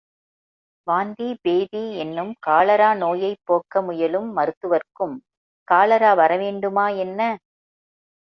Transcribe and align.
வாந்தி 0.87 1.27
பேதி 1.41 1.81
என்னும் 1.97 2.31
காலரா 2.47 2.87
நோயைப் 2.95 3.43
போக்க 3.43 3.81
முயலும் 3.81 4.29
மருத்துவர்க்கும் 4.31 5.15
காலரா 5.67 6.11
வரவேண்டுமா 6.15 6.85
என்ன? 6.97 7.19